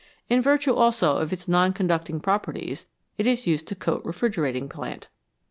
[0.29, 2.87] In virtue also of its non conducting pro perties,
[3.19, 5.09] it is used to coat refrigerating plant.